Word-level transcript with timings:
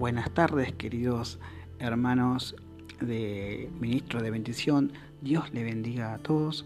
Buenas 0.00 0.30
tardes, 0.30 0.72
queridos 0.72 1.38
hermanos 1.78 2.56
de 3.02 3.68
Ministro 3.80 4.22
de 4.22 4.30
Bendición. 4.30 4.94
Dios 5.20 5.52
le 5.52 5.62
bendiga 5.62 6.14
a 6.14 6.18
todos 6.18 6.64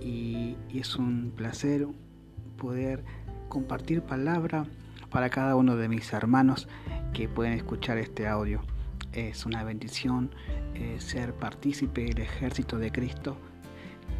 y, 0.00 0.56
es 0.72 0.94
un 0.94 1.32
placer 1.34 1.88
poder 2.58 3.02
compartir 3.48 4.02
palabra 4.02 4.64
para 5.10 5.28
cada 5.28 5.56
uno 5.56 5.74
de 5.74 5.88
mis 5.88 6.12
hermanos 6.12 6.68
que 7.12 7.28
pueden 7.28 7.54
escuchar 7.54 7.98
este 7.98 8.28
audio. 8.28 8.62
Es 9.12 9.44
una 9.44 9.64
bendición 9.64 10.30
eh, 10.74 11.00
ser 11.00 11.34
partícipe 11.34 12.04
del 12.04 12.20
ejército 12.20 12.78
de 12.78 12.92
Cristo. 12.92 13.36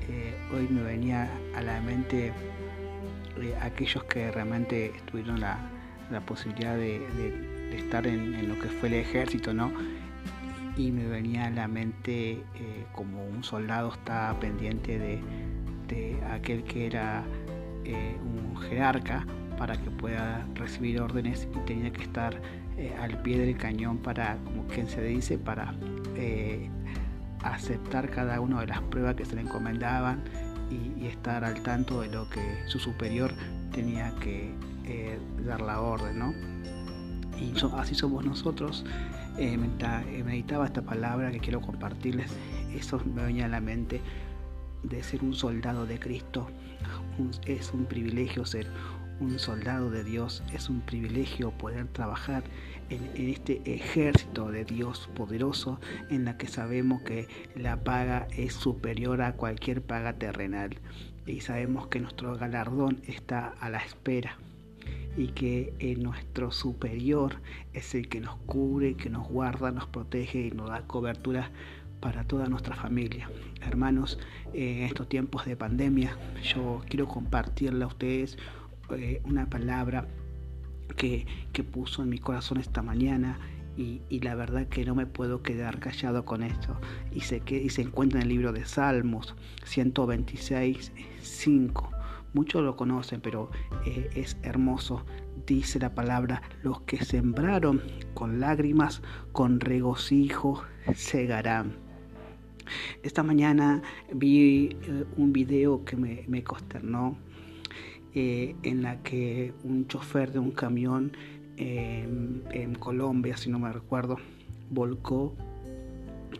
Eh, 0.08 0.34
hoy 0.52 0.66
me 0.66 0.82
venía 0.82 1.30
a 1.54 1.62
la 1.62 1.80
mente 1.80 2.32
eh, 3.40 3.54
aquellos 3.60 4.02
que 4.02 4.32
realmente 4.32 4.92
tuvieron 5.04 5.38
la, 5.38 5.68
posibilidad 6.26 6.76
de, 6.76 7.51
estar 7.76 8.06
en, 8.06 8.48
lo 8.48 8.58
que 8.58 8.68
fue 8.68 8.88
el 8.88 8.94
ejército, 8.94 9.52
¿no? 9.52 9.72
Y 10.76 10.90
me 10.90 11.06
venía 11.06 11.46
a 11.46 11.50
la 11.50 11.68
mente 11.68 12.32
eh, 12.32 12.86
como 12.92 13.24
un 13.26 13.44
soldado 13.44 13.92
está 13.92 14.34
pendiente 14.40 14.98
de, 14.98 15.20
aquel 16.30 16.64
que 16.64 16.86
era 16.86 17.22
eh, 17.84 18.16
un 18.24 18.56
jerarca 18.56 19.26
para 19.58 19.76
que 19.76 19.90
pueda 19.90 20.46
recibir 20.54 20.98
órdenes 21.02 21.46
y 21.54 21.58
tenía 21.66 21.92
que 21.92 22.02
estar 22.02 22.40
al 22.98 23.20
pie 23.20 23.38
del 23.38 23.58
cañón 23.58 23.98
para, 23.98 24.38
como 24.38 24.66
quien 24.68 24.88
se 24.88 25.02
dice, 25.02 25.36
para 25.36 25.74
aceptar 27.44 28.08
cada 28.10 28.40
una 28.40 28.60
de 28.60 28.68
las 28.68 28.80
pruebas 28.80 29.14
que 29.16 29.24
se 29.24 29.34
le 29.34 29.42
encomendaban 29.42 30.22
y, 30.70 31.06
estar 31.06 31.44
al 31.44 31.62
tanto 31.62 32.00
de 32.00 32.08
lo 32.08 32.28
que 32.30 32.40
su 32.66 32.78
superior 32.78 33.32
tenía 33.72 34.14
que 34.20 34.50
eh, 34.84 35.18
dar 35.44 35.60
la 35.60 35.80
orden, 35.80 36.18
¿no? 36.18 36.32
Y 37.42 37.54
así 37.76 37.94
somos 37.94 38.24
nosotros. 38.24 38.84
Eh, 39.36 39.58
eh, 39.58 40.22
meditaba 40.24 40.66
esta 40.66 40.82
palabra 40.82 41.30
que 41.30 41.40
quiero 41.40 41.60
compartirles. 41.60 42.30
Eso 42.74 43.02
me 43.04 43.24
venía 43.24 43.46
a 43.46 43.48
la 43.48 43.60
mente 43.60 44.00
de 44.82 45.02
ser 45.02 45.22
un 45.22 45.34
soldado 45.34 45.86
de 45.86 45.98
Cristo. 45.98 46.48
es 47.46 47.72
un 47.72 47.84
privilegio 47.86 48.44
ser 48.46 48.66
un 49.20 49.38
soldado 49.38 49.90
de 49.90 50.02
Dios, 50.02 50.42
es 50.52 50.68
un 50.68 50.80
privilegio 50.80 51.52
poder 51.52 51.86
trabajar 51.88 52.42
en, 52.90 53.10
este 53.14 53.62
ejército 53.72 54.50
de 54.50 54.64
Dios 54.64 55.08
poderoso 55.14 55.80
en 56.10 56.24
la 56.24 56.36
que 56.36 56.48
sabemos 56.48 57.02
que 57.02 57.28
la 57.54 57.82
paga 57.84 58.26
es 58.36 58.54
superior 58.54 59.22
a 59.22 59.34
cualquier 59.34 59.82
paga 59.82 60.14
terrenal 60.14 60.78
y 61.26 61.40
sabemos 61.40 61.86
que 61.86 62.00
nuestro 62.00 62.36
galardón 62.36 63.00
está 63.06 63.54
a 63.60 63.70
la 63.70 63.78
espera 63.78 64.38
y 65.16 65.28
que 65.28 65.96
nuestro 65.98 66.50
superior 66.52 67.36
es 67.72 67.94
el 67.94 68.08
que 68.08 68.20
nos 68.20 68.36
cubre, 68.46 68.94
que 68.94 69.10
nos 69.10 69.28
guarda, 69.28 69.70
nos 69.70 69.86
protege 69.86 70.46
y 70.46 70.50
nos 70.50 70.70
da 70.70 70.86
cobertura 70.86 71.50
para 72.00 72.24
toda 72.24 72.46
nuestra 72.48 72.74
familia. 72.74 73.30
Hermanos, 73.62 74.18
en 74.52 74.82
estos 74.82 75.08
tiempos 75.08 75.46
de 75.46 75.56
pandemia, 75.56 76.16
yo 76.42 76.82
quiero 76.88 77.06
compartirle 77.06 77.84
a 77.84 77.86
ustedes 77.86 78.36
eh, 78.90 79.20
una 79.24 79.48
palabra 79.48 80.08
que, 80.96 81.26
puso 81.72 82.02
en 82.02 82.08
mi 82.08 82.18
corazón 82.18 82.58
esta 82.58 82.82
mañana 82.82 83.38
y, 83.76 84.02
la 84.20 84.34
verdad 84.34 84.66
que 84.66 84.84
no 84.84 84.94
me 84.94 85.06
puedo 85.06 85.42
quedar 85.42 85.78
callado 85.78 86.24
con 86.24 86.42
esto. 86.42 86.78
Y 87.12 87.20
se, 87.20 87.40
que, 87.40 87.56
y 87.56 87.70
se 87.70 87.82
encuentra 87.82 88.18
en 88.18 88.24
el 88.24 88.28
libro 88.28 88.52
de 88.52 88.64
Salmos 88.64 89.34
126, 89.64 90.92
5. 91.22 91.90
Muchos 92.34 92.62
lo 92.62 92.76
conocen, 92.76 93.20
pero 93.20 93.50
eh, 93.84 94.10
es 94.14 94.38
hermoso. 94.42 95.04
Dice 95.46 95.78
la 95.78 95.94
palabra, 95.94 96.40
los 96.62 96.80
que 96.82 97.04
sembraron 97.04 97.82
con 98.14 98.40
lágrimas, 98.40 99.02
con 99.32 99.60
regocijo 99.60 100.62
segarán. 100.94 101.76
Esta 103.02 103.22
mañana 103.22 103.82
vi 104.12 104.76
eh, 104.82 105.04
un 105.16 105.32
video 105.32 105.84
que 105.84 105.96
me, 105.96 106.44
consternó 106.44 107.18
eh, 108.14 108.56
en 108.62 108.82
la 108.82 109.02
que 109.02 109.52
un 109.64 109.86
chofer 109.88 110.32
de 110.32 110.38
un 110.38 110.52
camión 110.52 111.12
en 111.58 112.74
Colombia, 112.80 113.36
si 113.36 113.50
no 113.50 113.58
me 113.60 113.70
recuerdo, 113.70 114.16
volcó 114.70 115.36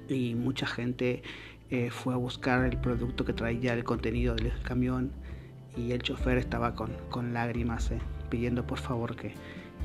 y 0.09 0.34
mucha 0.34 0.67
gente 0.67 1.22
fue 1.91 2.15
a 2.15 2.17
buscar 2.17 2.65
el 2.65 2.78
producto 2.78 3.25
que 3.25 3.33
traía 3.33 3.75
el 3.75 3.84
contenido 3.84 4.34
del 4.34 4.53
camión 4.62 5.12
y 5.77 5.93
el 5.93 6.03
chofer 6.03 6.38
estaba 6.38 6.75
con, 6.75 6.93
con 7.10 7.33
lágrimas 7.33 7.91
eh, 7.91 7.99
pidiendo 8.31 8.66
por 8.66 8.78
favor 8.78 9.16
que, 9.16 9.34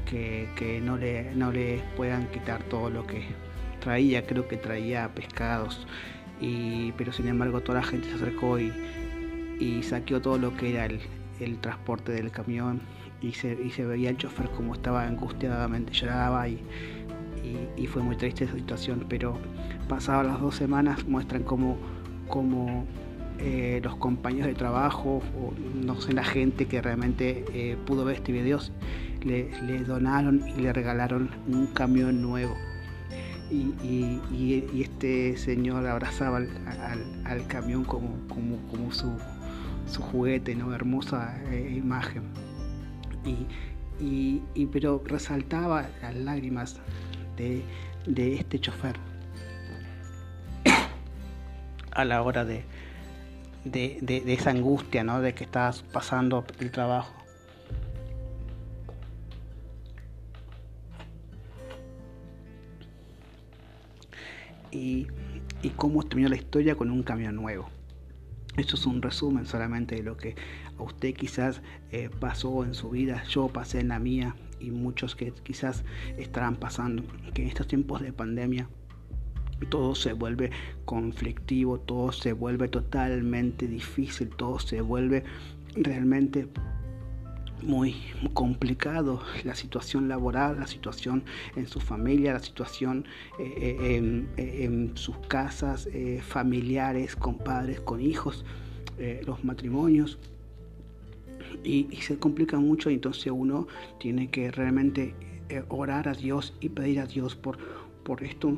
que, 0.05 0.81
no, 0.83 0.97
le, 0.97 1.35
no 1.35 1.51
le 1.51 1.83
puedan 1.95 2.27
quitar 2.27 2.63
todo 2.63 2.89
lo 2.89 3.05
que 3.05 3.23
traía, 3.79 4.25
creo 4.25 4.47
que 4.47 4.57
traía 4.57 5.13
pescados, 5.13 5.85
y, 6.39 6.91
pero 6.93 7.11
sin 7.11 7.27
embargo 7.27 7.61
toda 7.61 7.79
la 7.79 7.85
gente 7.85 8.09
se 8.09 8.15
acercó 8.15 8.59
y, 8.59 8.71
y 9.59 9.83
saqueó 9.83 10.21
todo 10.21 10.37
lo 10.37 10.55
que 10.55 10.71
era 10.71 10.85
el, 10.85 10.99
el 11.39 11.59
transporte 11.59 12.11
del 12.11 12.31
camión. 12.31 12.81
Y 13.19 13.31
se, 13.33 13.59
y 13.59 13.71
se 13.71 13.83
veía 13.83 14.11
el 14.11 14.17
chofer 14.17 14.47
como 14.51 14.75
estaba 14.75 15.07
angustiadamente, 15.07 15.91
lloraba 15.91 16.47
y, 16.47 16.61
y, 17.75 17.87
fue 17.87 18.03
muy 18.03 18.15
triste 18.15 18.43
esa 18.43 18.53
situación, 18.53 19.05
pero 19.09 19.39
pasadas 19.89 20.27
las 20.27 20.39
dos 20.39 20.55
semanas 20.55 21.03
muestran 21.07 21.41
como, 21.41 21.77
como 22.27 22.85
eh, 23.39 23.81
los 23.83 23.95
compañeros 23.97 24.47
de 24.47 24.55
trabajo 24.55 25.21
o 25.39 25.53
no 25.75 26.01
sé, 26.01 26.13
la 26.13 26.23
gente 26.23 26.65
que 26.65 26.81
realmente 26.81 27.45
eh, 27.53 27.77
pudo 27.85 28.03
ver 28.03 28.15
este 28.15 28.31
video 28.31 28.59
le, 29.21 29.49
donaron 29.83 30.47
y 30.47 30.61
le 30.61 30.73
regalaron 30.73 31.29
un 31.47 31.67
camión 31.67 32.21
nuevo. 32.21 32.55
Y, 33.49 34.81
este 34.81 35.37
señor 35.37 35.85
abrazaba 35.85 36.37
al, 36.37 37.47
camión 37.47 37.85
como, 37.85 38.09
su 38.91 40.01
juguete, 40.01 40.55
¿no? 40.55 40.73
Hermosa 40.73 41.39
eh, 41.51 41.73
imagen. 41.77 42.23
Y, 43.99 44.65
pero 44.71 45.01
resaltaba 45.05 45.85
las 46.01 46.15
lágrimas 46.15 46.79
de 47.37 47.63
este 48.35 48.59
chofer 48.59 48.95
a 51.91 52.05
la 52.05 52.21
hora 52.21 52.43
de, 52.43 52.63
de, 53.71 54.23
esa 54.27 54.51
angustia, 54.51 55.03
¿no? 55.03 55.21
De 55.21 55.33
que 55.33 55.43
estás 55.43 55.83
pasando 55.83 56.45
el 56.59 56.71
trabajo. 56.71 57.13
Y, 64.71 65.07
y 65.61 65.69
cómo 65.69 66.03
terminó 66.03 66.29
la 66.29 66.35
historia 66.35 66.75
con 66.75 66.91
un 66.91 67.03
camión 67.03 67.35
nuevo. 67.35 67.69
Esto 68.57 68.75
es 68.75 68.85
un 68.85 69.01
resumen 69.01 69.45
solamente 69.45 69.95
de 69.95 70.03
lo 70.03 70.17
que 70.17 70.35
a 70.77 70.83
usted 70.83 71.13
quizás 71.13 71.61
eh, 71.91 72.09
pasó 72.19 72.63
en 72.63 72.73
su 72.73 72.89
vida, 72.89 73.23
yo 73.29 73.47
pasé 73.49 73.79
en 73.79 73.89
la 73.89 73.99
mía 73.99 74.35
y 74.59 74.71
muchos 74.71 75.15
que 75.15 75.31
quizás 75.31 75.83
estarán 76.17 76.55
pasando, 76.55 77.03
que 77.33 77.43
en 77.43 77.49
estos 77.49 77.67
tiempos 77.67 78.01
de 78.01 78.13
pandemia 78.13 78.67
todo 79.65 79.95
se 79.95 80.13
vuelve 80.13 80.51
conflictivo, 80.85 81.79
todo 81.79 82.11
se 82.11 82.33
vuelve 82.33 82.67
totalmente 82.67 83.67
difícil, 83.67 84.29
todo 84.29 84.59
se 84.59 84.81
vuelve 84.81 85.23
realmente 85.75 86.47
muy 87.63 87.95
complicado 88.33 89.21
la 89.43 89.55
situación 89.55 90.07
laboral, 90.07 90.59
la 90.59 90.67
situación 90.67 91.23
en 91.55 91.67
su 91.67 91.79
familia, 91.79 92.33
la 92.33 92.39
situación 92.39 93.05
eh, 93.39 93.53
eh, 93.57 94.25
eh, 94.37 94.63
en, 94.63 94.95
sus 94.95 95.17
casas, 95.27 95.89
familiares, 96.21 97.15
con 97.15 97.37
padres, 97.37 97.79
con 97.81 98.01
hijos, 98.01 98.45
los 99.25 99.43
matrimonios. 99.43 100.17
Y, 101.63 101.87
se 102.01 102.17
complica 102.17 102.57
mucho, 102.59 102.89
y 102.89 102.95
entonces 102.95 103.31
uno 103.31 103.67
tiene 103.99 104.29
que 104.29 104.51
realmente 104.51 105.15
orar 105.69 106.07
a 106.07 106.13
Dios 106.13 106.53
y 106.59 106.69
pedir 106.69 106.99
a 106.99 107.05
Dios 107.05 107.35
por, 107.35 107.57
por 108.03 108.23
esto 108.23 108.57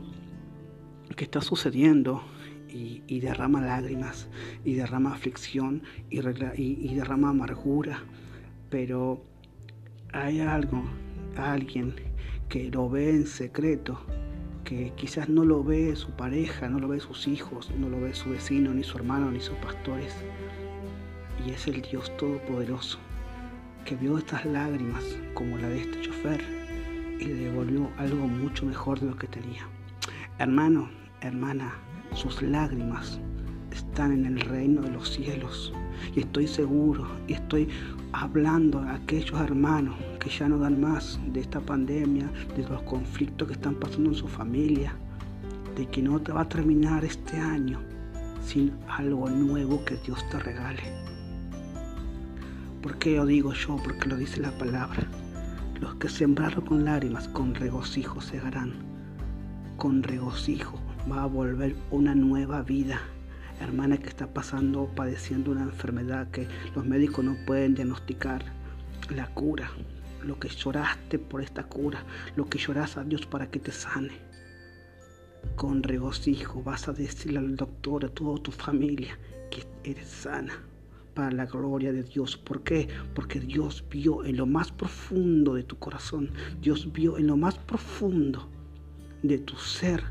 que 1.15 1.23
está 1.25 1.41
sucediendo 1.41 2.23
y, 2.69 3.19
derrama 3.19 3.61
lágrimas 3.61 4.29
y 4.63 4.75
derrama 4.75 5.13
aflicción 5.13 5.83
y, 6.09 6.19
y 6.19 6.93
derrama 6.95 7.29
amargura 7.31 8.03
pero 8.69 9.23
hay 10.13 10.41
algo, 10.41 10.83
alguien 11.35 11.95
que 12.47 12.69
lo 12.69 12.89
ve 12.89 13.09
en 13.09 13.25
secreto, 13.25 13.99
que 14.63 14.93
quizás 14.95 15.29
no 15.29 15.43
lo 15.43 15.63
ve 15.63 15.95
su 15.95 16.11
pareja, 16.11 16.69
no 16.69 16.79
lo 16.79 16.87
ve 16.87 16.99
sus 16.99 17.27
hijos, 17.27 17.71
no 17.77 17.89
lo 17.89 17.99
ve 17.99 18.13
su 18.13 18.29
vecino, 18.29 18.73
ni 18.73 18.83
su 18.83 18.97
hermano, 18.97 19.31
ni 19.31 19.39
sus 19.39 19.55
pastores. 19.57 20.15
Y 21.45 21.51
es 21.51 21.67
el 21.67 21.81
Dios 21.81 22.15
Todopoderoso, 22.17 22.99
que 23.85 23.95
vio 23.95 24.17
estas 24.17 24.45
lágrimas 24.45 25.03
como 25.33 25.57
la 25.57 25.69
de 25.69 25.81
este 25.81 26.01
chofer 26.01 26.43
y 27.19 27.25
le 27.25 27.33
devolvió 27.35 27.89
algo 27.97 28.27
mucho 28.27 28.65
mejor 28.65 28.99
de 28.99 29.07
lo 29.07 29.15
que 29.15 29.27
tenía. 29.27 29.67
Hermano, 30.37 30.89
hermana, 31.21 31.73
sus 32.13 32.41
lágrimas 32.41 33.19
están 33.71 34.11
en 34.11 34.25
el 34.25 34.39
reino 34.41 34.81
de 34.81 34.91
los 34.91 35.09
cielos 35.09 35.73
Y 36.15 36.21
estoy 36.21 36.47
seguro 36.47 37.07
y 37.27 37.33
estoy 37.33 37.69
hablando 38.13 38.79
a 38.79 38.95
aquellos 38.95 39.39
hermanos 39.39 39.95
que 40.19 40.29
ya 40.29 40.47
no 40.47 40.57
dan 40.57 40.81
más 40.81 41.19
de 41.27 41.41
esta 41.41 41.59
pandemia, 41.59 42.29
de 42.55 42.67
los 42.67 42.81
conflictos 42.83 43.47
que 43.47 43.53
están 43.53 43.75
pasando 43.75 44.09
en 44.09 44.15
su 44.15 44.27
familia, 44.27 44.95
de 45.75 45.85
que 45.87 46.01
no 46.01 46.19
te 46.19 46.31
va 46.31 46.41
a 46.41 46.49
terminar 46.49 47.05
este 47.05 47.37
año 47.37 47.79
sin 48.41 48.73
algo 48.87 49.29
nuevo 49.29 49.83
que 49.85 49.97
Dios 49.97 50.27
te 50.29 50.39
regale. 50.39 50.81
¿Por 52.81 52.97
qué 52.97 53.17
lo 53.17 53.25
digo 53.25 53.53
yo? 53.53 53.77
Porque 53.83 54.07
lo 54.07 54.15
dice 54.15 54.39
la 54.39 54.57
palabra. 54.57 55.03
Los 55.81 55.95
que 55.95 56.09
sembraron 56.09 56.65
con 56.65 56.85
lágrimas, 56.85 57.27
con 57.27 57.53
regocijo 57.53 58.21
segarán. 58.21 58.73
Con 59.77 60.01
regocijo 60.03 60.78
va 61.11 61.23
a 61.23 61.27
volver 61.27 61.75
una 61.91 62.15
nueva 62.15 62.61
vida. 62.61 62.99
Hermana 63.61 63.97
que 63.97 64.07
está 64.07 64.33
pasando, 64.33 64.89
padeciendo 64.95 65.51
una 65.51 65.63
enfermedad 65.63 66.29
que 66.31 66.47
los 66.75 66.85
médicos 66.85 67.25
no 67.25 67.35
pueden 67.45 67.75
diagnosticar. 67.75 68.43
La 69.09 69.27
cura, 69.27 69.71
lo 70.23 70.39
que 70.39 70.49
lloraste 70.49 71.19
por 71.19 71.41
esta 71.41 71.63
cura, 71.63 72.03
lo 72.35 72.45
que 72.45 72.59
lloras 72.59 72.97
a 72.97 73.03
Dios 73.03 73.25
para 73.25 73.49
que 73.49 73.59
te 73.59 73.71
sane. 73.71 74.13
Con 75.55 75.83
regocijo 75.83 76.61
vas 76.63 76.87
a 76.87 76.93
decirle 76.93 77.39
al 77.39 77.55
doctor, 77.55 78.05
a 78.05 78.09
toda 78.09 78.41
tu 78.41 78.51
familia, 78.51 79.17
que 79.49 79.65
eres 79.83 80.07
sana 80.07 80.53
para 81.13 81.31
la 81.31 81.45
gloria 81.45 81.91
de 81.91 82.03
Dios. 82.03 82.37
¿Por 82.37 82.63
qué? 82.63 82.87
Porque 83.13 83.39
Dios 83.39 83.83
vio 83.89 84.23
en 84.23 84.37
lo 84.37 84.45
más 84.45 84.71
profundo 84.71 85.55
de 85.55 85.63
tu 85.63 85.77
corazón, 85.77 86.29
Dios 86.61 86.91
vio 86.93 87.17
en 87.17 87.27
lo 87.27 87.35
más 87.35 87.57
profundo 87.57 88.47
de 89.23 89.37
tu 89.39 89.55
ser 89.57 90.03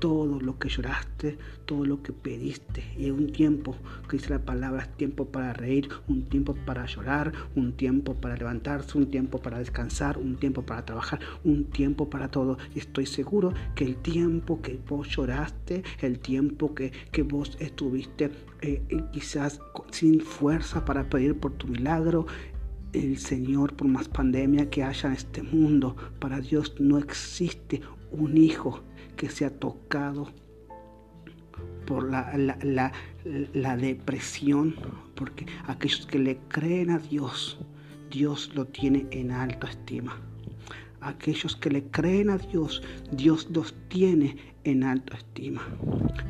todo 0.00 0.40
lo 0.40 0.58
que 0.58 0.68
lloraste, 0.68 1.38
todo 1.66 1.84
lo 1.84 2.02
que 2.02 2.12
pediste. 2.12 2.82
Y 2.98 3.10
un 3.10 3.30
tiempo, 3.30 3.76
que 4.08 4.16
dice 4.16 4.30
la 4.30 4.44
palabra, 4.44 4.86
tiempo 4.96 5.26
para 5.26 5.52
reír, 5.52 5.88
un 6.08 6.24
tiempo 6.24 6.54
para 6.66 6.86
llorar, 6.86 7.32
un 7.54 7.74
tiempo 7.74 8.14
para 8.14 8.36
levantarse, 8.36 8.98
un 8.98 9.10
tiempo 9.10 9.38
para 9.38 9.58
descansar, 9.58 10.18
un 10.18 10.36
tiempo 10.36 10.62
para 10.62 10.84
trabajar, 10.84 11.20
un 11.44 11.64
tiempo 11.64 12.10
para 12.10 12.30
todo. 12.30 12.58
Estoy 12.74 13.06
seguro 13.06 13.52
que 13.74 13.84
el 13.84 13.96
tiempo 13.96 14.60
que 14.62 14.80
vos 14.88 15.08
lloraste, 15.08 15.84
el 16.00 16.18
tiempo 16.18 16.74
que, 16.74 16.90
que 17.12 17.22
vos 17.22 17.56
estuviste 17.60 18.30
eh, 18.62 18.82
quizás 19.12 19.60
sin 19.90 20.20
fuerza 20.20 20.84
para 20.84 21.08
pedir 21.08 21.38
por 21.38 21.52
tu 21.52 21.68
milagro, 21.68 22.26
el 22.92 23.18
Señor, 23.18 23.74
por 23.74 23.86
más 23.86 24.08
pandemia 24.08 24.68
que 24.68 24.82
haya 24.82 25.10
en 25.10 25.14
este 25.14 25.42
mundo, 25.42 25.94
para 26.18 26.40
Dios 26.40 26.74
no 26.80 26.98
existe 26.98 27.82
un 28.10 28.36
hijo 28.36 28.82
que 29.16 29.28
se 29.28 29.44
ha 29.44 29.50
tocado 29.50 30.28
por 31.86 32.08
la, 32.08 32.32
la, 33.52 33.76
depresión, 33.76 34.76
porque 35.14 35.46
aquellos 35.66 36.06
que 36.06 36.18
le 36.18 36.38
creen 36.48 36.90
a 36.90 36.98
Dios, 36.98 37.58
Dios 38.10 38.52
lo 38.54 38.66
tiene 38.66 39.06
en 39.10 39.32
alta 39.32 39.68
estima. 39.68 40.20
Aquellos 41.00 41.56
que 41.56 41.70
le 41.70 41.84
creen 41.84 42.30
a 42.30 42.38
Dios, 42.38 42.82
Dios 43.10 43.48
los 43.50 43.74
tiene 43.88 44.36
en 44.64 44.84
alta 44.84 45.16
estima. 45.16 45.62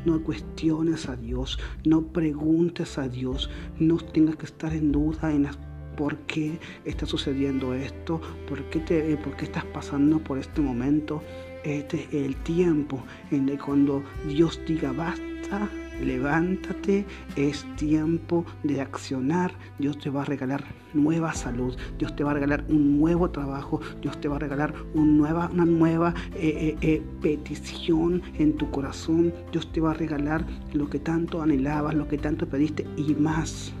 No 0.05 0.23
cuestiones 0.23 1.07
a 1.09 1.15
Dios, 1.15 1.59
no 1.85 2.07
preguntes 2.07 2.97
a 2.97 3.07
Dios, 3.07 3.49
no 3.79 3.97
tengas 3.97 4.37
que 4.37 4.45
estar 4.45 4.73
en 4.73 4.91
duda 4.91 5.31
en 5.31 5.47
por 5.95 6.17
qué 6.19 6.57
está 6.85 7.05
sucediendo 7.05 7.73
esto, 7.73 8.21
por 8.47 8.63
qué, 8.69 8.79
te, 8.79 9.17
por 9.17 9.35
qué 9.35 9.45
estás 9.45 9.65
pasando 9.65 10.19
por 10.19 10.39
este 10.39 10.61
momento. 10.61 11.21
Este 11.63 12.03
es 12.03 12.13
el 12.13 12.35
tiempo 12.37 13.03
en 13.29 13.49
el 13.49 13.59
cuando 13.59 14.03
Dios 14.27 14.59
diga 14.65 14.91
basta, 14.93 15.69
levántate, 16.03 17.05
es 17.35 17.65
tiempo 17.75 18.45
de 18.63 18.81
accionar. 18.81 19.53
Dios 19.77 19.99
te 19.99 20.09
va 20.09 20.23
a 20.23 20.25
regalar 20.25 20.63
nueva 20.93 21.33
salud, 21.33 21.75
Dios 21.99 22.15
te 22.15 22.23
va 22.23 22.31
a 22.31 22.33
regalar 22.33 22.65
un 22.67 22.99
nuevo 22.99 23.29
trabajo, 23.29 23.79
Dios 24.01 24.19
te 24.19 24.27
va 24.27 24.37
a 24.37 24.39
regalar 24.39 24.73
nueva, 24.95 25.51
una 25.53 25.65
nueva 25.65 26.15
eh, 26.33 26.75
eh, 26.75 26.77
eh, 26.81 27.03
petición 27.21 28.23
en 28.39 28.57
tu 28.57 28.71
corazón, 28.71 29.31
Dios 29.51 29.71
te 29.71 29.81
va 29.81 29.91
a 29.91 29.93
regalar 29.93 30.43
lo 30.73 30.89
que 30.89 30.99
tanto 30.99 31.43
anhelabas, 31.43 31.93
lo 31.93 32.07
que 32.07 32.17
tanto 32.17 32.47
pediste 32.47 32.87
y 32.97 33.13
más, 33.13 33.71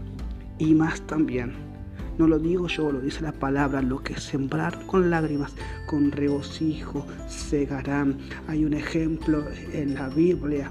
y 0.59 0.75
más 0.75 1.01
también. 1.01 1.70
No 2.21 2.27
lo 2.27 2.37
digo 2.37 2.67
yo, 2.67 2.91
lo 2.91 3.01
dice 3.01 3.21
la 3.21 3.31
palabra. 3.31 3.81
Lo 3.81 4.03
que 4.03 4.15
sembrar 4.19 4.85
con 4.85 5.09
lágrimas, 5.09 5.55
con 5.87 6.11
regocijo, 6.11 7.03
segarán. 7.27 8.19
Hay 8.47 8.63
un 8.63 8.75
ejemplo 8.75 9.43
en 9.73 9.95
la 9.95 10.07
Biblia 10.07 10.69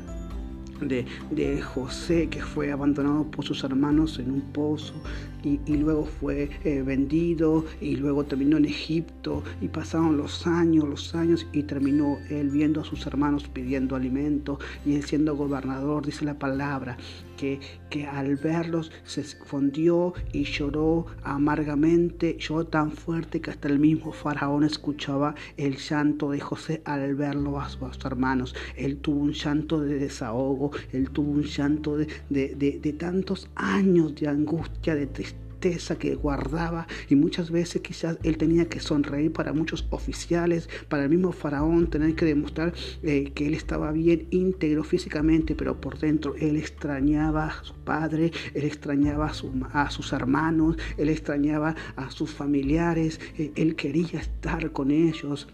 de, 0.80 1.60
José 1.60 2.28
que 2.28 2.40
fue 2.40 2.70
abandonado 2.70 3.24
por 3.24 3.44
sus 3.44 3.64
hermanos 3.64 4.20
en 4.20 4.30
un 4.30 4.42
pozo 4.52 4.94
y, 5.42 5.76
luego 5.76 6.04
fue 6.04 6.50
eh, 6.64 6.82
vendido 6.82 7.64
y 7.80 7.96
luego 7.96 8.24
terminó 8.24 8.56
en 8.56 8.66
Egipto 8.66 9.42
y 9.60 9.68
pasaron 9.68 10.16
los 10.16 10.46
años, 10.46 10.88
los 10.88 11.14
años 11.14 11.46
y 11.52 11.62
terminó 11.62 12.18
él 12.28 12.50
viendo 12.50 12.80
a 12.80 12.84
sus 12.84 13.06
hermanos 13.06 13.48
pidiendo 13.48 13.96
alimento 13.96 14.58
y 14.84 14.94
él 14.94 15.04
siendo 15.04 15.36
gobernador, 15.36 16.04
dice 16.04 16.24
la 16.24 16.38
palabra, 16.38 16.96
que, 17.36 17.58
que 17.88 18.06
al 18.06 18.36
verlos 18.36 18.92
se 19.04 19.22
escondió 19.22 20.12
y 20.32 20.44
lloró 20.44 21.06
amargamente, 21.22 22.36
lloró 22.38 22.66
tan 22.66 22.92
fuerte 22.92 23.40
que 23.40 23.50
hasta 23.50 23.68
el 23.68 23.78
mismo 23.78 24.12
faraón 24.12 24.62
escuchaba 24.62 25.34
el 25.56 25.78
llanto 25.78 26.30
de 26.30 26.40
José 26.40 26.82
al 26.84 27.14
verlo 27.14 27.58
a, 27.58 27.70
sus 27.70 28.04
hermanos. 28.04 28.54
Él 28.76 28.98
tuvo 28.98 29.20
un 29.20 29.32
llanto 29.32 29.80
de 29.80 29.98
desahogo, 29.98 30.70
él 30.92 31.10
tuvo 31.10 31.32
un 31.32 31.44
llanto 31.44 31.96
de, 31.96 32.08
de 32.28 32.92
tantos 32.98 33.48
años 33.54 34.14
de 34.16 34.28
angustia, 34.28 34.94
de 34.94 35.06
tristeza 35.06 35.29
que 35.60 36.14
guardaba 36.14 36.86
y 37.08 37.16
muchas 37.16 37.50
veces 37.50 37.82
quizás 37.82 38.18
él 38.22 38.38
tenía 38.38 38.68
que 38.68 38.80
sonreír 38.80 39.30
para 39.32 39.52
muchos 39.52 39.86
oficiales, 39.90 40.68
para 40.88 41.04
el 41.04 41.10
mismo 41.10 41.32
faraón, 41.32 41.90
tener 41.90 42.14
que 42.14 42.24
demostrar 42.24 42.72
eh, 43.02 43.32
que 43.34 43.46
él 43.46 43.54
estaba 43.54 43.92
bien 43.92 44.26
íntegro 44.30 44.84
físicamente, 44.84 45.54
pero 45.54 45.78
por 45.80 45.98
dentro 45.98 46.34
él 46.36 46.56
extrañaba 46.56 47.46
a 47.46 47.64
su 47.64 47.74
padre, 47.74 48.32
él 48.54 48.64
extrañaba 48.64 49.30
a, 49.30 49.82
a 49.82 49.90
sus 49.90 50.12
hermanos, 50.12 50.76
él 50.96 51.10
extrañaba 51.10 51.74
a 51.96 52.10
sus 52.10 52.30
familiares, 52.30 53.20
eh, 53.36 53.52
él 53.54 53.76
quería 53.76 54.18
estar 54.18 54.72
con 54.72 54.90
ellos 54.90 55.46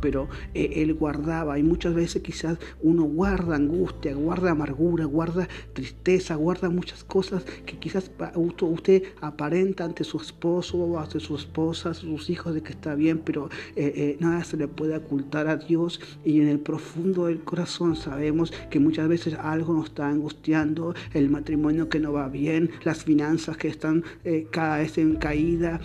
pero 0.00 0.28
eh, 0.54 0.72
él 0.76 0.94
guardaba. 0.94 1.58
Y 1.58 1.62
muchas 1.62 1.94
veces 1.94 2.22
quizás 2.22 2.58
uno 2.82 3.04
guarda 3.04 3.56
angustia, 3.56 4.14
guarda 4.14 4.50
amargura, 4.50 5.04
guarda 5.04 5.48
tristeza, 5.72 6.34
guarda 6.34 6.70
muchas 6.70 7.04
cosas 7.04 7.44
que 7.66 7.78
quizás 7.78 8.10
usted 8.36 9.04
aparenta 9.20 9.84
ante 9.84 10.04
su 10.04 10.18
esposo 10.18 10.78
o 10.78 10.98
ante 10.98 11.20
su 11.20 11.36
esposa, 11.36 11.94
sus 11.94 12.30
hijos 12.30 12.54
de 12.54 12.62
que 12.62 12.72
está 12.72 12.94
bien, 12.94 13.18
pero 13.18 13.48
eh, 13.76 13.92
eh, 13.96 14.16
nada 14.20 14.44
se 14.44 14.56
le 14.56 14.68
puede 14.68 14.96
ocultar 14.96 15.48
a 15.48 15.56
Dios. 15.56 16.00
Y 16.24 16.40
en 16.40 16.48
el 16.48 16.60
profundo 16.60 17.26
del 17.26 17.40
corazón 17.40 17.96
sabemos 17.96 18.52
que 18.70 18.80
muchas 18.80 19.08
veces 19.08 19.34
algo 19.34 19.74
nos 19.74 19.86
está 19.86 20.08
angustiando, 20.08 20.94
el 21.14 21.30
matrimonio 21.30 21.88
que 21.88 22.00
no 22.00 22.12
va 22.12 22.28
bien, 22.28 22.70
las 22.84 23.04
finanzas 23.04 23.56
que 23.56 23.68
están 23.68 24.04
cada 24.50 24.78
vez 24.78 24.98
en 24.98 25.16
caída, 25.16 25.80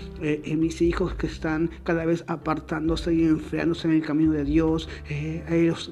mis 0.58 0.82
hijos 0.82 1.14
que 1.16 1.28
están 1.28 1.70
cada 1.84 2.06
vez 2.06 2.24
apartándose 2.28 3.14
y 3.14 3.24
enfriándose 3.24 3.85
en 3.86 3.92
el 3.92 4.02
camino 4.02 4.32
de 4.32 4.44
Dios, 4.44 4.90
eh, 5.10 5.44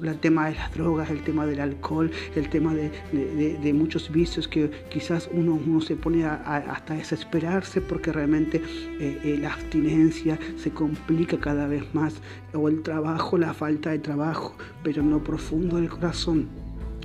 el 0.02 0.18
tema 0.18 0.48
de 0.48 0.54
las 0.56 0.74
drogas, 0.74 1.10
el 1.10 1.22
tema 1.22 1.46
del 1.46 1.60
alcohol, 1.60 2.10
el 2.34 2.48
tema 2.48 2.74
de, 2.74 3.72
muchos 3.74 4.10
vicios 4.10 4.46
que 4.46 4.70
quizás 4.90 5.28
uno, 5.32 5.58
uno 5.66 5.80
se 5.80 5.96
pone 5.96 6.24
a, 6.24 6.34
hasta 6.34 6.94
desesperarse 6.94 7.80
porque 7.80 8.12
realmente 8.12 8.62
eh, 9.00 9.20
eh, 9.24 9.38
la 9.40 9.54
abstinencia 9.54 10.38
se 10.56 10.70
complica 10.70 11.38
cada 11.38 11.66
vez 11.66 11.82
más, 11.94 12.14
o 12.52 12.68
el 12.68 12.82
trabajo, 12.82 13.38
la 13.38 13.52
falta 13.54 13.90
de 13.90 13.98
trabajo, 13.98 14.56
pero 14.82 15.02
en 15.02 15.10
lo 15.10 15.22
profundo 15.22 15.76
del 15.76 15.88
corazón. 15.88 16.48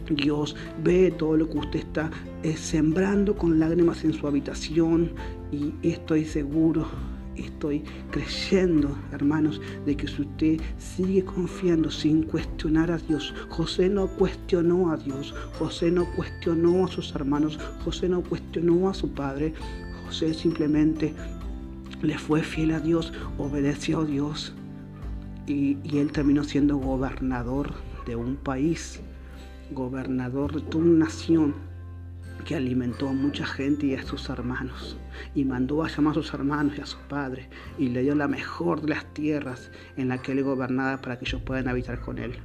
Dios 0.09 0.55
ve 0.83 1.13
todo 1.15 1.37
lo 1.37 1.47
que 1.47 1.57
usted 1.59 1.79
está 1.81 2.09
sembrando 2.55 3.35
con 3.35 3.59
lágrimas 3.59 4.03
en 4.03 4.13
su 4.13 4.25
habitación 4.25 5.11
y 5.51 5.71
estoy 5.83 6.25
seguro 6.25 6.87
estoy 7.45 7.83
creyendo, 8.11 8.97
hermanos, 9.11 9.61
de 9.85 9.95
que 9.95 10.07
si 10.07 10.21
usted 10.21 10.61
sigue 10.77 11.23
confiando 11.23 11.89
sin 11.91 12.23
cuestionar 12.23 12.91
a 12.91 12.97
Dios, 12.97 13.33
José 13.49 13.89
no 13.89 14.07
cuestionó 14.07 14.91
a 14.91 14.97
Dios, 14.97 15.33
José 15.57 15.91
no 15.91 16.05
cuestionó 16.15 16.85
a 16.85 16.87
sus 16.87 17.13
hermanos, 17.15 17.59
José 17.83 18.09
no 18.09 18.21
cuestionó 18.21 18.89
a 18.89 18.93
su 18.93 19.09
padre, 19.11 19.53
José 20.05 20.33
simplemente 20.33 21.13
le 22.01 22.17
fue 22.17 22.41
fiel 22.41 22.71
a 22.71 22.79
Dios, 22.79 23.13
obedeció 23.37 24.01
a 24.01 24.05
Dios 24.05 24.53
y, 25.47 25.77
él 25.97 26.11
terminó 26.11 26.43
siendo 26.43 26.77
gobernador 26.77 27.73
de 28.05 28.15
un 28.15 28.35
país, 28.35 29.01
gobernador 29.71 30.53
de 30.53 30.61
toda 30.61 30.83
una 30.83 31.05
nación 31.05 31.53
que 32.45 32.55
alimentó 32.55 33.09
a 33.09 33.13
mucha 33.13 33.45
gente 33.45 33.87
y 33.87 33.95
a 33.95 34.03
sus 34.03 34.29
hermanos, 34.29 34.97
y 35.35 35.45
mandó 35.45 35.83
a 35.83 35.89
llamar 35.89 36.11
a 36.11 36.15
sus 36.15 36.33
hermanos 36.33 36.77
y 36.77 36.81
a 36.81 36.85
sus 36.85 36.99
padres, 37.01 37.47
y 37.77 37.89
le 37.89 38.01
dio 38.01 38.15
la 38.15 38.27
mejor 38.27 38.81
de 38.81 38.89
las 38.89 39.13
tierras 39.13 39.71
en 39.97 40.09
la 40.09 40.21
que 40.21 40.31
él 40.31 40.43
gobernaba 40.43 41.01
para 41.01 41.19
que 41.19 41.25
ellos 41.25 41.41
puedan 41.41 41.67
habitar 41.67 41.99
con 41.99 42.17
él. 42.17 42.37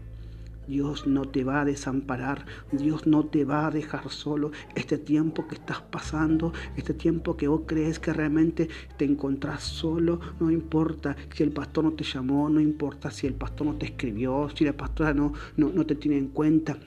Dios 0.66 1.06
no 1.06 1.25
te 1.25 1.44
va 1.44 1.61
a 1.61 1.64
desamparar, 1.64 2.47
Dios 2.73 3.06
no 3.06 3.25
te 3.26 3.44
va 3.44 3.66
a 3.66 3.71
dejar 3.71 4.11
solo. 4.11 4.52
Este 4.75 4.99
tiempo 4.99 5.47
que 5.47 5.56
estás 5.56 5.80
pasando, 5.80 6.52
este 6.76 6.94
tiempo 6.94 7.37
que 7.37 7.49
vos 7.49 7.62
crees 7.66 7.99
que 7.99 8.12
realmente 8.12 8.68
te 8.97 9.04
encontrás 9.04 9.62
solo, 9.62 10.21
no 10.40 10.50
importa 10.50 11.16
si 11.33 11.42
el 11.42 11.52
pastor 11.52 11.85
no 11.85 11.92
te 11.92 12.04
llamó, 12.04 12.49
no 12.49 12.61
importa 12.61 13.11
si 13.11 13.26
el 13.26 13.35
pastor 13.35 13.66
no 13.66 13.76
te 13.76 13.87
escribió, 13.87 14.49
si 14.54 14.64
la 14.64 14.76
pastora 14.76 15.14
no, 15.14 15.33
no, 15.56 15.71
no 15.71 15.87
te 15.87 15.94
tiene 15.94 16.18
en 16.18 16.28
cuenta. 16.28 16.78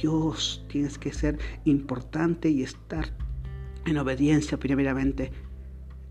Dios 0.00 0.64
tienes 0.68 0.98
que 0.98 1.12
ser 1.12 1.38
importante 1.64 2.50
y 2.50 2.62
estar 2.62 3.12
en 3.86 3.98
obediencia 3.98 4.58
primeramente 4.58 5.32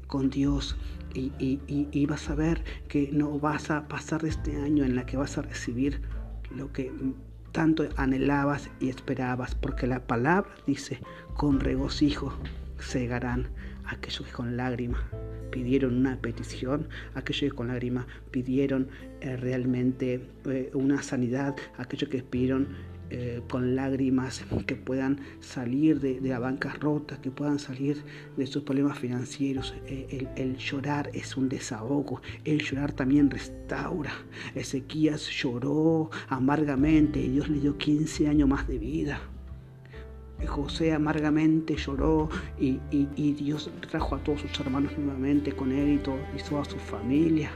con 0.07 0.29
Dios. 0.29 0.75
Y, 1.13 1.31
y, 1.39 1.61
y, 1.67 2.05
vas 2.07 2.29
a 2.29 2.35
ver 2.35 2.61
que 2.89 3.09
no 3.13 3.39
vas 3.39 3.71
a 3.71 3.87
pasar 3.87 4.25
este 4.25 4.57
año 4.57 4.83
en 4.83 4.97
la 4.97 5.05
que 5.05 5.15
vas 5.15 5.37
a 5.37 5.43
recibir 5.43 6.01
lo 6.51 6.71
que 6.71 6.91
tanto 7.51 7.87
anhelabas 7.95 8.69
y 8.79 8.89
esperabas, 8.89 9.55
porque 9.55 9.87
la 9.87 10.05
palabra 10.05 10.53
dice, 10.67 10.99
con 11.35 11.59
regocijo 11.59 12.33
cegarán 12.79 13.47
aquellos 13.85 14.27
que 14.27 14.33
con 14.33 14.57
lágrimas 14.57 15.01
pidieron 15.51 15.95
una 15.95 16.17
petición, 16.17 16.89
aquellos 17.13 17.51
que 17.51 17.55
con 17.55 17.69
lágrimas 17.69 18.07
pidieron 18.31 18.89
eh, 19.21 19.37
realmente 19.37 20.27
eh, 20.45 20.69
una 20.73 21.01
sanidad, 21.01 21.55
aquellos 21.77 22.09
que 22.09 22.23
pidieron 22.23 22.67
eh, 23.11 23.41
con 23.49 23.75
lágrimas, 23.75 24.43
que 24.65 24.75
puedan 24.75 25.19
salir 25.39 25.99
de, 25.99 26.19
la 26.21 26.39
bancarrota, 26.39 27.21
que 27.21 27.29
puedan 27.29 27.59
salir 27.59 28.03
de 28.35 28.47
sus 28.47 28.63
problemas 28.63 28.97
financieros. 28.97 29.75
Eh, 29.85 30.27
el, 30.35 30.57
llorar 30.57 31.11
es 31.13 31.37
un 31.37 31.47
desahogo, 31.47 32.21
el 32.45 32.63
llorar 32.63 32.93
también 32.93 33.29
restaura. 33.29 34.11
Ezequías 34.55 35.29
lloró 35.29 36.09
amargamente 36.29 37.19
y 37.19 37.29
Dios 37.29 37.47
le 37.49 37.59
dio 37.59 37.77
15 37.77 38.27
años 38.27 38.49
más 38.49 38.67
de 38.67 38.79
vida. 38.79 39.19
José 40.47 40.93
amargamente 40.93 41.75
lloró 41.75 42.29
y, 42.59 42.79
Dios 43.33 43.69
trajo 43.89 44.15
a 44.15 44.19
todos 44.23 44.41
sus 44.41 44.59
hermanos 44.59 44.97
nuevamente 44.97 45.51
con 45.51 45.71
él 45.71 45.93
y, 45.93 45.97
todo, 45.99 46.17
y 46.37 46.41
toda 46.41 46.65
su 46.65 46.77
familia. 46.77 47.51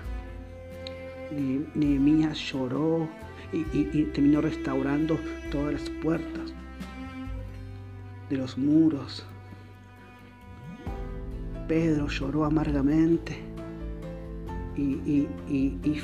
Nehemías 1.75 2.37
lloró 2.51 3.07
y, 3.51 4.03
terminó 4.13 4.41
restaurando 4.41 5.17
todas 5.51 5.73
las 5.73 5.89
puertas 6.01 6.53
de 8.29 8.37
los 8.37 8.57
muros. 8.57 9.25
Pedro 11.67 12.07
lloró 12.07 12.45
amargamente 12.45 13.37
y, 14.75 15.27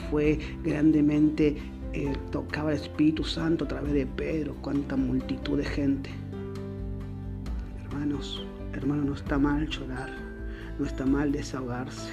fue 0.09 0.39
grandemente, 0.63 1.57
eh, 1.93 2.13
tocaba 2.31 2.71
el 2.71 2.77
Espíritu 2.77 3.23
Santo 3.23 3.65
a 3.65 3.67
través 3.67 3.93
de 3.93 4.05
Pedro, 4.05 4.55
cuánta 4.61 4.95
multitud 4.95 5.57
de 5.57 5.65
gente. 5.65 6.09
Hermanos, 7.85 8.45
hermanos, 8.73 9.05
no 9.05 9.13
está 9.13 9.39
mal 9.39 9.67
llorar, 9.69 10.09
no 10.77 10.85
está 10.85 11.05
mal 11.05 11.31
desahogarse, 11.31 12.11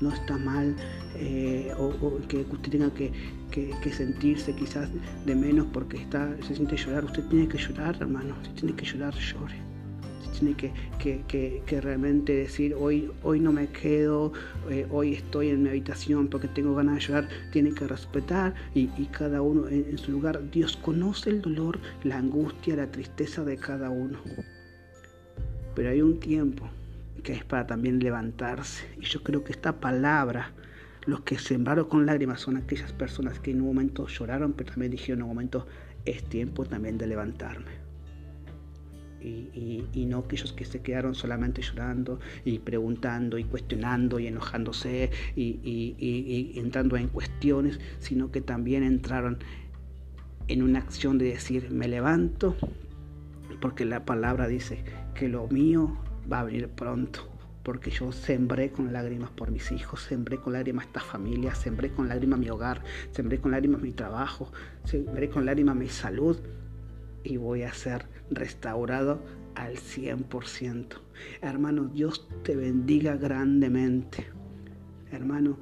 no 0.00 0.10
está 0.10 0.38
mal 0.38 0.76
eh, 1.16 1.72
o, 1.78 1.90
que 2.28 2.46
usted 2.48 2.70
tenga 2.70 2.90
que, 2.94 3.12
sentirse 3.92 4.54
quizás 4.54 4.88
de 5.26 5.34
menos 5.34 5.66
porque 5.72 5.96
está, 5.96 6.36
se 6.46 6.54
siente 6.54 6.76
llorar. 6.76 7.04
Usted 7.04 7.24
tiene 7.24 7.48
que 7.48 7.58
llorar, 7.58 7.96
hermano. 8.00 8.34
Si 8.42 8.50
tiene 8.50 8.74
que 8.74 8.84
llorar, 8.84 9.14
llore. 9.14 9.54
Si 10.22 10.40
tiene 10.40 10.56
que, 10.56 11.80
realmente 11.80 12.32
decir, 12.32 12.74
hoy, 12.74 13.10
hoy 13.22 13.40
no 13.40 13.52
me 13.52 13.68
quedo, 13.68 14.32
eh, 14.70 14.86
hoy 14.90 15.14
estoy 15.14 15.48
en 15.48 15.62
mi 15.62 15.68
habitación 15.70 16.28
porque 16.28 16.48
tengo 16.48 16.74
ganas 16.74 16.96
de 16.96 17.00
llorar. 17.00 17.28
Tiene 17.52 17.72
que 17.72 17.86
respetar 17.86 18.54
y, 18.74 18.86
cada 19.06 19.42
uno 19.42 19.68
en 19.68 19.98
su 19.98 20.12
lugar. 20.12 20.50
Dios 20.50 20.76
conoce 20.76 21.30
el 21.30 21.42
dolor, 21.42 21.80
la 22.04 22.18
angustia, 22.18 22.76
la 22.76 22.90
tristeza 22.90 23.44
de 23.44 23.56
cada 23.56 23.90
uno. 23.90 24.18
Pero 25.74 25.90
hay 25.90 26.02
un 26.02 26.18
tiempo 26.20 26.68
que 27.22 27.32
es 27.32 27.44
para 27.44 27.66
también 27.66 27.98
levantarse. 27.98 28.84
Y 29.00 29.04
yo 29.04 29.22
creo 29.22 29.44
que 29.44 29.52
esta 29.52 29.80
palabra 29.80 30.52
los 31.08 31.22
que 31.22 31.38
sembraron 31.38 31.86
con 31.86 32.04
lágrimas 32.04 32.42
son 32.42 32.58
aquellas 32.58 32.92
personas 32.92 33.40
que 33.40 33.50
en 33.50 33.62
un 33.62 33.68
momento 33.68 34.06
lloraron, 34.06 34.52
pero 34.52 34.72
también 34.72 34.92
dijeron 34.92 35.20
en 35.20 35.22
un 35.22 35.28
momento, 35.30 35.66
es 36.04 36.22
tiempo 36.24 36.66
también 36.66 36.98
de 36.98 37.06
levantarme. 37.06 37.88
Y, 39.22 40.04
no 40.06 40.18
aquellos 40.18 40.52
que 40.52 40.66
se 40.66 40.82
quedaron 40.82 41.14
solamente 41.14 41.62
llorando 41.62 42.20
y 42.44 42.58
preguntando 42.58 43.38
y 43.38 43.44
cuestionando 43.44 44.18
y 44.18 44.26
enojándose 44.26 45.10
y, 45.34 46.52
entrando 46.56 46.98
en 46.98 47.08
cuestiones, 47.08 47.80
sino 48.00 48.30
que 48.30 48.42
también 48.42 48.82
entraron 48.82 49.38
en 50.46 50.62
una 50.62 50.78
acción 50.78 51.16
de 51.16 51.30
decir, 51.30 51.70
me 51.70 51.88
levanto, 51.88 52.54
porque 53.62 53.86
la 53.86 54.04
palabra 54.04 54.46
dice 54.46 54.84
que 55.14 55.28
lo 55.28 55.48
mío 55.48 55.96
va 56.30 56.40
a 56.40 56.44
venir 56.44 56.68
pronto 56.68 57.37
porque 57.68 57.90
yo 57.90 58.12
sembré 58.12 58.72
con 58.72 58.94
lágrimas 58.94 59.28
por 59.28 59.50
mis 59.50 59.72
hijos, 59.72 60.00
sembré 60.00 60.38
con 60.38 60.54
lágrimas 60.54 60.86
esta 60.86 61.00
familia, 61.00 61.54
sembré 61.54 61.90
con 61.90 62.08
lágrimas 62.08 62.38
mi 62.38 62.48
hogar, 62.48 62.82
sembré 63.10 63.40
con 63.40 63.50
lágrimas 63.50 63.82
mi 63.82 63.92
trabajo, 63.92 64.50
sembré 64.84 65.28
con 65.28 65.44
lágrimas 65.44 65.76
mi 65.76 65.86
salud 65.86 66.38
y 67.24 67.36
voy 67.36 67.64
a 67.64 67.74
ser 67.74 68.06
restaurado 68.30 69.22
al 69.54 69.74
100%. 69.74 70.96
Hermano, 71.42 71.84
Dios 71.84 72.26
te 72.42 72.56
bendiga 72.56 73.16
grandemente. 73.16 74.24
Hermano, 75.12 75.58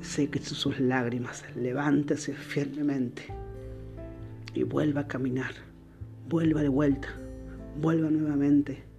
sé 0.00 0.28
que 0.28 0.40
sus 0.40 0.80
lágrimas, 0.80 1.44
levántese 1.54 2.34
firmemente 2.34 3.22
y 4.52 4.64
vuelva 4.64 5.02
a 5.02 5.06
caminar, 5.06 5.52
vuelva 6.28 6.62
de 6.62 6.70
vuelta, 6.70 7.06
vuelva 7.80 8.10
nuevamente 8.10 8.95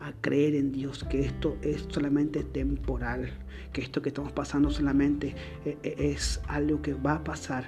a 0.00 0.12
creer 0.20 0.54
en 0.54 0.72
Dios, 0.72 1.04
que 1.04 1.20
esto 1.20 1.56
es 1.62 1.86
solamente 1.88 2.44
temporal, 2.44 3.32
que 3.72 3.80
esto 3.80 4.02
que 4.02 4.10
estamos 4.10 4.32
pasando 4.32 4.70
solamente 4.70 5.34
eh, 5.64 5.78
eh, 5.82 5.94
es 5.98 6.40
algo 6.48 6.82
que 6.82 6.94
va 6.94 7.14
a 7.14 7.24
pasar 7.24 7.64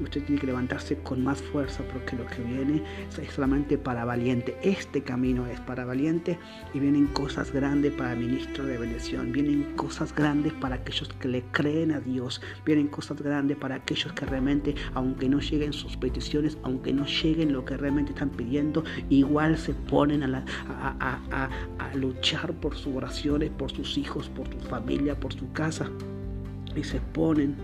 usted 0.00 0.22
tiene 0.24 0.40
que 0.40 0.46
levantarse 0.46 0.96
con 0.98 1.22
más 1.22 1.40
fuerza 1.42 1.82
porque 1.92 2.16
lo 2.16 2.26
que 2.26 2.42
viene 2.42 2.82
es 3.20 3.32
solamente 3.32 3.78
para 3.78 4.04
valiente. 4.04 4.56
Este 4.62 5.02
camino 5.02 5.46
es 5.46 5.60
para 5.60 5.84
valiente 5.84 6.38
y 6.74 6.80
vienen 6.80 7.06
cosas 7.08 7.52
grandes 7.52 7.92
para 7.92 8.12
el 8.12 8.20
ministro 8.20 8.64
de 8.64 8.78
bendición. 8.78 9.32
Vienen 9.32 9.74
cosas 9.76 10.14
grandes 10.14 10.52
para 10.54 10.76
aquellos 10.76 11.08
que 11.20 11.28
le 11.28 11.42
creen 11.50 11.92
a 11.92 12.00
Dios. 12.00 12.40
Vienen 12.64 12.88
cosas 12.88 13.20
grandes 13.20 13.56
para 13.56 13.76
aquellos 13.76 14.12
que 14.12 14.26
realmente, 14.26 14.74
aunque 14.94 15.28
no 15.28 15.40
lleguen 15.40 15.72
sus 15.72 15.96
peticiones, 15.96 16.58
aunque 16.62 16.92
no 16.92 17.06
lleguen 17.06 17.52
lo 17.52 17.64
que 17.64 17.76
realmente 17.76 18.12
están 18.12 18.30
pidiendo, 18.30 18.84
igual 19.08 19.58
se 19.58 19.74
ponen 19.74 20.22
a, 20.22 20.44
a 20.68 21.94
luchar 21.94 22.52
por 22.54 22.76
sus 22.76 22.94
oraciones, 22.94 23.50
por 23.50 23.70
sus 23.70 23.96
hijos, 23.98 24.28
por 24.28 24.48
su 24.48 24.58
familia, 24.68 25.18
por 25.18 25.32
su 25.32 25.50
casa. 25.52 25.90
Y 26.76 26.84
se 26.84 27.00
ponen 27.00 27.56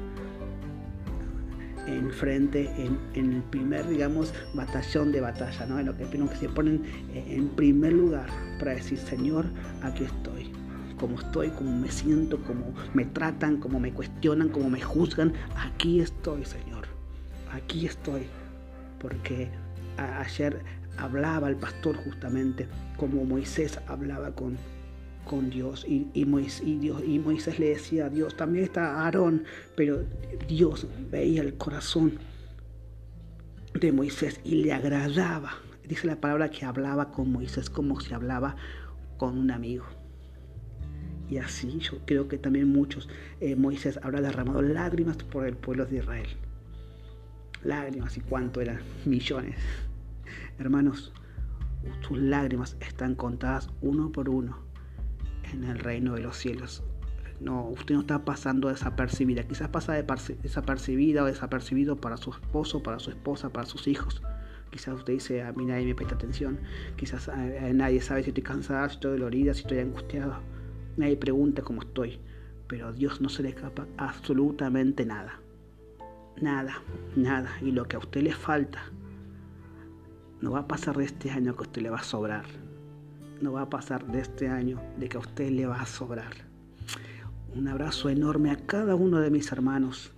enfrente 1.86 2.70
en, 2.76 2.98
en 3.14 3.32
el 3.34 3.42
primer, 3.42 3.88
digamos, 3.88 4.32
batallón 4.54 5.12
de 5.12 5.20
batalla, 5.20 5.66
¿no? 5.66 5.78
En 5.78 5.86
lo 5.86 5.96
que, 5.96 6.04
que 6.04 6.36
se 6.36 6.48
ponen 6.48 6.82
en 7.14 7.48
primer 7.48 7.92
lugar 7.92 8.28
para 8.58 8.74
decir, 8.74 8.98
Señor, 8.98 9.46
aquí 9.82 10.04
estoy. 10.04 10.52
Como 10.98 11.18
estoy, 11.18 11.50
como 11.50 11.76
me 11.76 11.90
siento, 11.90 12.42
como 12.44 12.72
me 12.94 13.04
tratan, 13.04 13.58
como 13.58 13.80
me 13.80 13.92
cuestionan, 13.92 14.48
como 14.48 14.70
me 14.70 14.80
juzgan, 14.80 15.32
aquí 15.56 16.00
estoy, 16.00 16.44
Señor. 16.44 16.86
Aquí 17.52 17.86
estoy. 17.86 18.22
Porque 19.00 19.50
ayer 19.98 20.62
hablaba 20.96 21.48
el 21.48 21.56
pastor 21.56 21.96
justamente 21.96 22.68
como 22.96 23.24
Moisés 23.24 23.78
hablaba 23.88 24.30
con, 24.32 24.56
con 25.24 25.50
Dios 25.50 25.84
y, 25.88 26.08
y, 26.14 26.24
Moisés, 26.24 26.62
y, 26.66 26.78
Dios, 26.78 27.02
y 27.06 27.18
Moisés 27.18 27.58
le 27.58 27.70
decía 27.70 28.06
a 28.06 28.10
Dios, 28.10 28.36
también 28.36 28.64
está 28.64 29.04
Aarón, 29.04 29.44
pero 29.76 30.04
Dios 30.48 30.86
veía 31.10 31.42
el 31.42 31.54
corazón 31.54 32.18
de 33.80 33.92
Moisés 33.92 34.40
y 34.44 34.56
le 34.62 34.72
agradaba. 34.72 35.52
Dice 35.86 36.06
la 36.06 36.20
palabra 36.20 36.50
que 36.50 36.64
hablaba 36.64 37.10
con 37.10 37.32
Moisés 37.32 37.68
como 37.68 38.00
si 38.00 38.14
hablaba 38.14 38.56
con 39.18 39.36
un 39.38 39.50
amigo. 39.50 39.84
Y 41.28 41.38
así 41.38 41.78
yo 41.78 41.98
creo 42.04 42.28
que 42.28 42.38
también 42.38 42.68
muchos, 42.68 43.08
eh, 43.40 43.56
Moisés 43.56 43.98
habrá 44.02 44.20
derramado 44.20 44.62
lágrimas 44.62 45.16
por 45.16 45.46
el 45.46 45.56
pueblo 45.56 45.86
de 45.86 45.98
Israel. 45.98 46.28
Lágrimas 47.62 48.16
y 48.16 48.20
cuánto 48.20 48.60
eran 48.60 48.80
millones. 49.04 49.56
Hermanos, 50.58 51.12
tus 52.06 52.18
lágrimas 52.18 52.76
están 52.80 53.14
contadas 53.14 53.70
uno 53.80 54.12
por 54.12 54.28
uno 54.28 54.63
en 55.52 55.64
el 55.64 55.78
reino 55.78 56.14
de 56.14 56.22
los 56.22 56.36
cielos. 56.36 56.82
No, 57.40 57.68
usted 57.68 57.94
no 57.94 58.00
está 58.00 58.24
pasando 58.24 58.68
desapercibida. 58.68 59.42
Quizás 59.42 59.68
pasa 59.68 59.92
desapercibida 59.92 61.24
o 61.24 61.26
desapercibido 61.26 61.96
para 61.96 62.16
su 62.16 62.30
esposo, 62.30 62.82
para 62.82 62.98
su 62.98 63.10
esposa, 63.10 63.50
para 63.50 63.66
sus 63.66 63.86
hijos. 63.86 64.22
Quizás 64.70 64.94
usted 64.94 65.12
dice, 65.12 65.42
a 65.42 65.52
mí 65.52 65.66
nadie 65.66 65.86
me 65.86 65.94
presta 65.94 66.14
atención. 66.14 66.58
Quizás 66.96 67.30
nadie 67.74 68.00
sabe 68.00 68.22
si 68.22 68.30
estoy 68.30 68.42
cansada, 68.42 68.88
si 68.88 68.94
estoy 68.94 69.12
dolorida, 69.12 69.52
si 69.54 69.60
estoy 69.60 69.78
angustiada. 69.78 70.40
Nadie 70.96 71.16
pregunta 71.16 71.62
cómo 71.62 71.82
estoy. 71.82 72.18
Pero 72.66 72.88
a 72.88 72.92
Dios 72.92 73.20
no 73.20 73.28
se 73.28 73.42
le 73.42 73.50
escapa 73.50 73.86
absolutamente 73.98 75.04
nada. 75.04 75.40
Nada, 76.40 76.82
nada. 77.14 77.50
Y 77.60 77.72
lo 77.72 77.84
que 77.84 77.96
a 77.96 77.98
usted 77.98 78.22
le 78.22 78.32
falta, 78.32 78.82
No 80.40 80.50
va 80.52 80.60
a 80.60 80.68
pasar 80.68 80.96
de 80.96 81.04
este 81.04 81.30
año 81.30 81.54
que 81.54 81.60
a 81.60 81.66
usted 81.66 81.82
le 81.82 81.90
va 81.90 81.98
a 81.98 82.02
sobrar. 82.02 82.44
No 83.44 83.52
va 83.52 83.60
a 83.60 83.68
pasar 83.68 84.06
de 84.06 84.20
este 84.20 84.48
año 84.48 84.80
de 84.96 85.06
que 85.06 85.18
a 85.18 85.20
usted 85.20 85.50
le 85.50 85.66
va 85.66 85.82
a 85.82 85.84
sobrar. 85.84 86.32
Un 87.54 87.68
abrazo 87.68 88.08
enorme 88.08 88.50
a 88.50 88.56
cada 88.56 88.94
uno 88.94 89.20
de 89.20 89.30
mis 89.30 89.52
hermanos. 89.52 90.14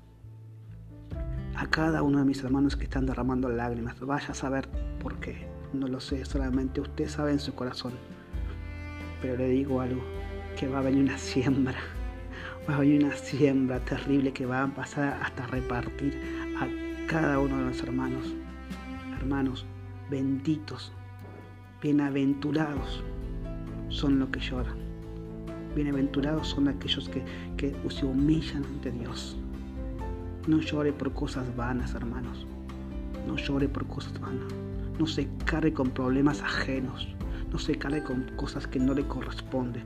A 1.56 1.66
cada 1.66 2.04
uno 2.04 2.21
de 2.21 2.25
mis 2.25 2.45
hermanos 2.45 2.76
que 2.76 2.85
están 2.85 3.04
derramando 3.04 3.49
lágrimas. 3.49 3.99
Vaya 3.99 4.28
a 4.28 4.35
saber 4.35 4.68
por 5.02 5.18
qué. 5.18 5.49
No 5.73 5.88
lo 5.88 5.99
sé, 5.99 6.25
solamente 6.25 6.80
usted 6.80 7.09
sabe 7.09 7.33
en 7.33 7.40
su 7.40 7.52
corazón. 7.52 7.95
Pero 9.21 9.37
le 9.37 9.49
digo 9.49 9.80
algo, 9.80 10.04
que 10.56 10.68
va 10.68 10.78
a 10.78 10.83
venir 10.83 11.02
una 11.02 11.18
siembra. 11.18 11.80
Va 12.71 12.76
a 12.76 12.78
venir 12.78 13.06
una 13.06 13.16
siembra 13.16 13.80
terrible 13.80 14.33
que 14.33 14.47
va 14.47 14.62
a 14.62 14.73
pasar 14.73 15.21
hasta 15.21 15.49
repartir 15.49 16.16
a 16.61 17.09
cada 17.09 17.40
uno 17.40 17.59
de 17.59 17.64
los 17.64 17.83
hermanos. 17.83 18.33
Hermanos, 19.18 19.66
benditos, 20.09 20.92
bienaventurados 21.83 23.02
son 23.88 24.18
los 24.18 24.30
que 24.30 24.40
lloran. 24.40 24.76
Bienaventurados 25.75 26.49
son 26.49 26.68
aquellos 26.68 27.09
que, 27.09 27.23
que 27.56 27.75
se 27.90 28.06
humillan 28.06 28.64
ante 28.64 28.90
Dios. 28.90 29.37
No 30.47 30.61
llore 30.61 30.92
por 30.92 31.12
cosas 31.12 31.54
vanas, 31.54 31.95
hermanos. 31.95 32.47
No 33.26 33.37
llore 33.37 33.68
por 33.68 33.87
cosas 33.87 34.18
vanas. 34.21 34.52
No 34.99 35.06
se 35.06 35.28
cargue 35.45 35.73
con 35.75 35.90
problemas 35.90 36.40
ajenos. 36.40 37.09
No 37.52 37.59
se 37.59 37.76
cargue 37.76 38.02
con 38.02 38.25
cosas 38.37 38.66
que 38.66 38.78
no 38.78 38.95
le 38.95 39.06
corresponden. 39.06 39.85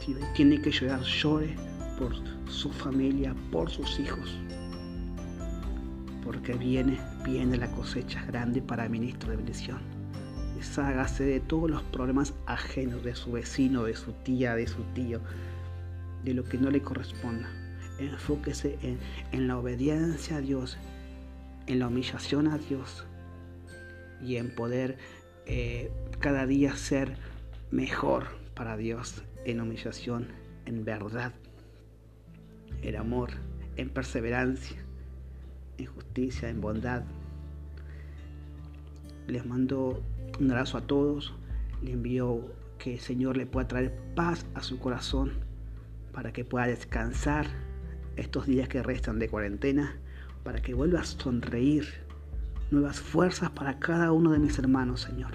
Si 0.00 0.14
tiene 0.34 0.60
que 0.60 0.70
llorar, 0.70 1.00
llore 1.02 1.56
por 1.98 2.12
su 2.48 2.70
familia, 2.70 3.34
por 3.50 3.70
sus 3.70 3.98
hijos. 3.98 4.38
Porque 6.22 6.52
viene, 6.52 6.98
viene 7.24 7.56
la 7.56 7.70
cosecha 7.70 8.22
grande 8.26 8.60
para 8.60 8.84
el 8.84 8.90
ministro 8.90 9.30
de 9.30 9.36
bendición. 9.36 9.95
Deshágase 10.56 11.24
de 11.24 11.40
todos 11.40 11.70
los 11.70 11.82
problemas 11.82 12.32
ajenos 12.46 13.04
de 13.04 13.14
su 13.14 13.32
vecino, 13.32 13.84
de 13.84 13.94
su 13.94 14.12
tía, 14.12 14.54
de 14.54 14.66
su 14.66 14.82
tío, 14.94 15.20
de 16.24 16.32
lo 16.32 16.44
que 16.44 16.56
no 16.56 16.70
le 16.70 16.80
corresponda. 16.80 17.50
Enfóquese 17.98 18.78
en, 19.32 19.48
la 19.48 19.58
obediencia 19.58 20.38
a 20.38 20.40
Dios, 20.40 20.78
en 21.66 21.78
la 21.78 21.88
humillación 21.88 22.48
a 22.48 22.56
Dios 22.56 23.04
y 24.22 24.36
en 24.36 24.54
poder 24.54 24.96
eh, 25.44 25.92
cada 26.20 26.46
día 26.46 26.74
ser 26.74 27.18
mejor 27.70 28.24
para 28.54 28.78
Dios 28.78 29.22
en 29.44 29.60
humillación, 29.60 30.28
en 30.64 30.86
verdad, 30.86 31.34
en 32.80 32.96
amor, 32.96 33.30
en 33.76 33.90
perseverancia, 33.90 34.78
en 35.76 35.84
justicia, 35.84 36.48
en 36.48 36.62
bondad. 36.62 37.02
Les 39.26 39.44
mando 39.44 40.02
un 40.38 40.50
abrazo 40.50 40.78
a 40.78 40.82
todos. 40.82 41.34
Le 41.82 41.92
envío 41.92 42.40
que 42.78 42.94
el 42.94 43.00
Señor 43.00 43.36
le 43.36 43.46
pueda 43.46 43.68
traer 43.68 43.96
paz 44.14 44.46
a 44.54 44.62
su 44.62 44.78
corazón 44.78 45.32
para 46.12 46.32
que 46.32 46.44
pueda 46.44 46.66
descansar 46.66 47.46
estos 48.16 48.46
días 48.46 48.68
que 48.68 48.82
restan 48.82 49.18
de 49.18 49.28
cuarentena, 49.28 49.96
para 50.42 50.62
que 50.62 50.74
vuelva 50.74 51.00
a 51.00 51.04
sonreír. 51.04 51.86
Nuevas 52.70 53.00
fuerzas 53.00 53.50
para 53.50 53.78
cada 53.78 54.10
uno 54.12 54.32
de 54.32 54.38
mis 54.38 54.58
hermanos, 54.58 55.02
Señor. 55.02 55.32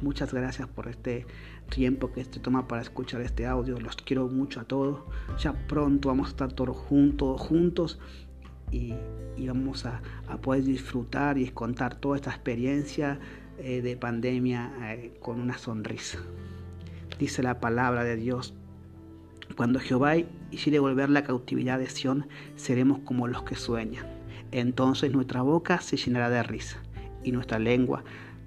Muchas 0.00 0.32
gracias 0.32 0.68
por 0.68 0.86
este 0.86 1.26
tiempo 1.70 2.12
que 2.12 2.22
se 2.22 2.38
toma 2.38 2.68
para 2.68 2.82
escuchar 2.82 3.20
este 3.22 3.46
audio. 3.46 3.80
Los 3.80 3.96
quiero 3.96 4.28
mucho 4.28 4.60
a 4.60 4.64
todos. 4.64 5.00
Ya 5.40 5.52
pronto 5.66 6.08
vamos 6.08 6.28
a 6.28 6.30
estar 6.30 6.52
todos 6.52 6.76
juntos, 6.76 7.40
juntos 7.40 7.98
y, 8.70 8.94
vamos 9.46 9.86
a, 9.86 10.00
poder 10.42 10.64
disfrutar 10.64 11.38
y 11.38 11.48
contar 11.50 11.94
toda 11.94 12.16
esta 12.16 12.30
experiencia 12.30 13.18
eh, 13.58 13.80
de 13.82 13.96
pandemia 13.96 14.72
eh, 14.82 15.18
con 15.20 15.40
una 15.40 15.58
sonrisa. 15.58 16.18
Dice 17.18 17.42
la 17.42 17.60
palabra 17.60 18.04
de 18.04 18.16
Dios. 18.16 18.54
Cuando 19.56 19.80
Jehová 19.80 20.14
hiciere 20.50 20.78
volver 20.78 21.08
la 21.08 21.24
cautividad 21.24 21.78
de 21.78 21.88
Sión, 21.88 22.26
seremos 22.56 23.00
como 23.00 23.26
los 23.26 23.42
que 23.42 23.56
sueñan. 23.56 24.06
Entonces 24.52 25.12
nuestra 25.12 25.42
boca 25.42 25.80
se 25.80 25.96
llenará 25.96 26.30
de 26.30 26.42
risa 26.42 26.78
y 27.24 27.32
nuestra 27.32 27.58
lengua 27.58 28.04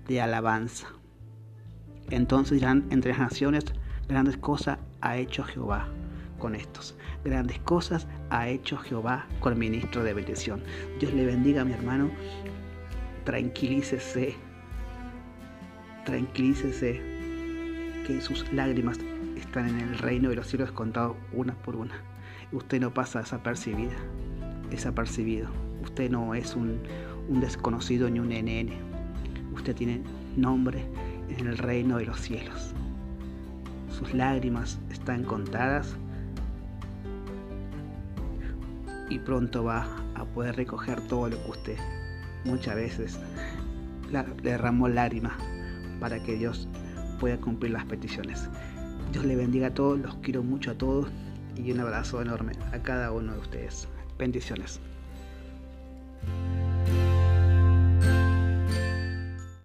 de 0.07 0.21
alabanza. 0.21 0.87
Entonces 2.09 2.59
dirán 2.59 2.85
entre 2.91 3.11
las 3.11 3.19
naciones, 3.19 3.65
grandes 4.07 4.37
cosas 4.37 4.79
ha 5.01 5.17
hecho 5.17 5.43
Jehová 5.43 5.87
con 6.41 6.55
estos. 6.55 6.95
Grandes 7.23 7.59
cosas 7.59 8.07
ha 8.31 8.49
hecho 8.49 8.75
Jehová 8.77 9.27
con 9.39 9.57
ministro 9.57 10.03
de 10.03 10.13
bendición. 10.13 10.63
Dios 10.99 11.13
le 11.13 11.25
bendiga, 11.25 11.63
mi 11.63 11.73
hermano. 11.73 12.09
Tranquilícese. 13.23 14.35
Tranquilícese 16.03 16.99
que 18.07 18.19
sus 18.21 18.51
lágrimas 18.51 18.99
están 19.37 19.69
en 19.69 19.79
el 19.79 19.97
reino 19.99 20.29
de 20.29 20.35
los 20.35 20.47
cielos 20.47 20.71
contados 20.71 21.15
una 21.31 21.53
por 21.53 21.75
una. 21.75 21.93
Usted 22.51 22.81
no 22.81 22.91
pasa 22.93 23.19
desapercibida, 23.19 23.95
desapercibido. 24.69 25.47
Usted 25.83 26.09
no 26.09 26.33
es 26.33 26.55
un, 26.55 26.79
un 27.29 27.39
desconocido 27.39 28.09
ni 28.09 28.19
un 28.19 28.29
NN. 28.29 28.71
Usted 29.53 29.75
tiene 29.75 30.01
nombre 30.35 30.83
en 31.29 31.47
el 31.47 31.57
reino 31.57 31.97
de 31.97 32.05
los 32.05 32.19
cielos. 32.19 32.73
Sus 33.89 34.13
lágrimas 34.15 34.79
están 34.89 35.23
contadas 35.23 35.95
y 39.11 39.19
pronto 39.19 39.65
va 39.65 39.85
a 40.15 40.23
poder 40.23 40.55
recoger 40.55 41.05
todo 41.07 41.27
lo 41.27 41.43
que 41.43 41.51
usted 41.51 41.77
muchas 42.45 42.75
veces 42.75 43.19
le 44.09 44.23
derramó 44.41 44.87
lágrimas 44.87 45.33
para 45.99 46.23
que 46.23 46.35
Dios 46.35 46.69
pueda 47.19 47.37
cumplir 47.37 47.73
las 47.73 47.85
peticiones. 47.85 48.49
Dios 49.11 49.25
le 49.25 49.35
bendiga 49.35 49.67
a 49.67 49.73
todos, 49.73 49.99
los 49.99 50.15
quiero 50.15 50.43
mucho 50.43 50.71
a 50.71 50.75
todos 50.75 51.09
y 51.57 51.71
un 51.73 51.81
abrazo 51.81 52.21
enorme 52.21 52.53
a 52.71 52.81
cada 52.81 53.11
uno 53.11 53.33
de 53.33 53.39
ustedes. 53.39 53.87
Bendiciones. 54.17 54.79